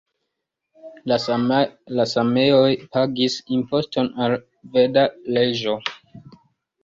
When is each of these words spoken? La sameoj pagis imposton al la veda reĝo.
La 1.99 2.05
sameoj 2.13 2.71
pagis 2.97 3.35
imposton 3.57 4.09
al 4.23 4.35
la 4.37 4.41
veda 4.79 5.03
reĝo. 5.39 5.77